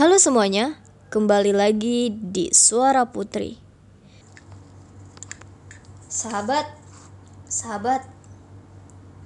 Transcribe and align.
Halo 0.00 0.16
semuanya, 0.16 0.80
kembali 1.12 1.52
lagi 1.52 2.08
di 2.08 2.48
Suara 2.56 3.12
Putri. 3.12 3.60
Sahabat, 6.08 6.64
sahabat, 7.44 8.08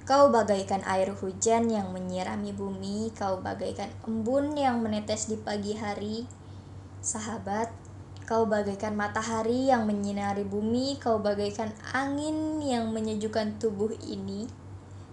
kau 0.03 0.27
bagaikan 0.27 0.83
air 0.83 1.15
hujan 1.15 1.71
yang 1.71 1.95
menyirami 1.95 2.51
bumi, 2.51 3.07
kau 3.15 3.39
bagaikan 3.39 3.87
embun 4.03 4.59
yang 4.59 4.83
menetes 4.83 5.31
di 5.31 5.39
pagi 5.39 5.79
hari. 5.79 6.27
Sahabat, 6.99 7.71
kau 8.27 8.43
bagaikan 8.43 8.99
matahari 8.99 9.71
yang 9.71 9.87
menyinari 9.87 10.43
bumi, 10.43 10.99
kau 10.99 11.23
bagaikan 11.23 11.71
angin 11.95 12.59
yang 12.59 12.91
menyejukkan 12.91 13.63
tubuh 13.63 13.95
ini. 14.03 14.51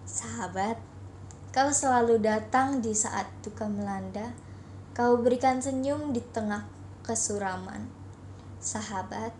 Sahabat, 0.03 0.75
kau 1.55 1.71
selalu 1.71 2.19
datang 2.19 2.83
di 2.83 2.91
saat 2.91 3.31
duka 3.39 3.71
melanda. 3.71 4.35
Kau 4.93 5.17
berikan 5.17 5.57
senyum 5.57 6.13
di 6.13 6.21
tengah 6.21 6.69
kesuraman. 7.01 7.89
Sahabat, 8.61 9.33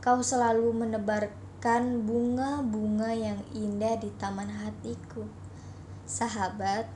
kau 0.00 0.24
selalu 0.24 0.72
menebarkan 0.72 2.00
bunga-bunga 2.08 3.12
yang 3.12 3.36
indah 3.52 4.00
di 4.00 4.08
taman 4.16 4.48
hatiku. 4.48 5.28
Sahabat, 6.08 6.88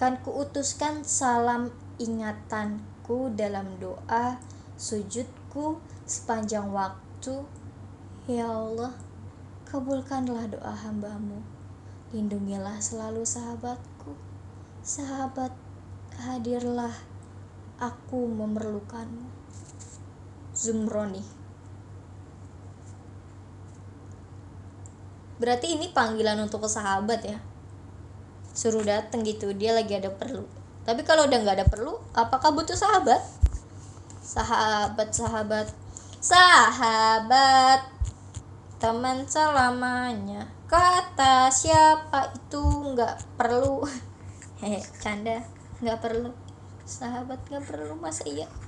kan 0.00 0.16
kuutuskan 0.24 1.04
salam 1.04 1.68
ingatanku 2.00 3.28
dalam 3.36 3.68
doa 3.84 4.40
sujudku 4.80 5.76
sepanjang 6.08 6.72
waktu. 6.72 7.44
Ya 8.24 8.48
Allah, 8.48 8.96
kabulkanlah 9.68 10.48
doa 10.48 10.72
hambamu. 10.72 11.44
Lindungilah 12.16 12.80
selalu 12.80 13.28
sahabatku. 13.28 14.16
Sahabat, 14.80 15.52
hadirlah 16.16 16.96
aku 17.76 18.24
memerlukanmu. 18.24 19.28
Zumroni. 20.56 21.20
Berarti 25.36 25.76
ini 25.76 25.92
panggilan 25.92 26.40
untuk 26.40 26.64
sahabat 26.64 27.20
ya. 27.28 27.38
Suruh 28.56 28.80
dateng 28.80 29.20
gitu, 29.20 29.52
dia 29.52 29.76
lagi 29.76 29.92
ada 29.92 30.08
perlu. 30.08 30.48
Tapi 30.88 31.04
kalau 31.04 31.28
udah 31.28 31.38
nggak 31.44 31.56
ada 31.60 31.68
perlu, 31.68 32.00
apakah 32.16 32.56
butuh 32.56 32.72
sahabat? 32.72 33.20
Sahabat, 34.24 35.12
sahabat, 35.12 35.68
sahabat, 36.24 37.80
teman 38.80 39.28
selamanya. 39.28 40.48
Kata 40.64 41.52
siapa 41.52 42.32
itu 42.32 42.64
nggak 42.96 43.36
perlu. 43.36 43.84
Hehe, 44.64 44.80
canda, 45.04 45.44
nggak 45.84 46.00
perlu. 46.00 46.45
Sahabat 46.86 47.42
nggak 47.50 47.66
perlu 47.66 47.98
masa 47.98 48.22
iya? 48.30 48.46